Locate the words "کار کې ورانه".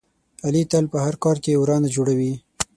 1.23-1.87